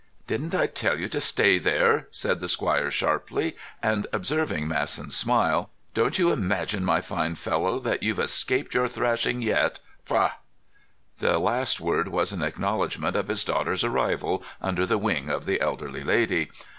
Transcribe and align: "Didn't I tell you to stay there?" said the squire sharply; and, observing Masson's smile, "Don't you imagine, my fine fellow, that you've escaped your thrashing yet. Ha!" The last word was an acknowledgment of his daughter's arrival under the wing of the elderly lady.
"Didn't 0.25 0.55
I 0.55 0.65
tell 0.65 0.99
you 0.99 1.07
to 1.09 1.21
stay 1.21 1.59
there?" 1.59 2.07
said 2.09 2.39
the 2.39 2.47
squire 2.49 2.89
sharply; 2.89 3.55
and, 3.83 4.07
observing 4.11 4.67
Masson's 4.67 5.15
smile, 5.15 5.69
"Don't 5.93 6.17
you 6.17 6.31
imagine, 6.31 6.83
my 6.83 7.01
fine 7.01 7.35
fellow, 7.35 7.77
that 7.77 8.01
you've 8.01 8.17
escaped 8.17 8.73
your 8.73 8.87
thrashing 8.87 9.43
yet. 9.43 9.79
Ha!" 10.09 10.39
The 11.19 11.37
last 11.37 11.79
word 11.79 12.07
was 12.07 12.31
an 12.31 12.41
acknowledgment 12.41 13.15
of 13.15 13.27
his 13.27 13.43
daughter's 13.43 13.83
arrival 13.83 14.41
under 14.59 14.87
the 14.87 14.97
wing 14.97 15.29
of 15.29 15.45
the 15.45 15.61
elderly 15.61 16.03
lady. 16.03 16.49